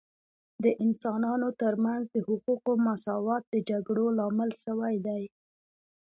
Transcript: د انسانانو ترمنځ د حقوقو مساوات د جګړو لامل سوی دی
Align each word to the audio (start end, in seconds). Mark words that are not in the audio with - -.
د 0.63 0.65
انسانانو 0.85 1.47
ترمنځ 1.61 2.03
د 2.13 2.15
حقوقو 2.27 2.71
مساوات 2.87 3.43
د 3.49 3.55
جګړو 3.69 4.05
لامل 4.17 4.51
سوی 4.63 4.95
دی 5.05 5.23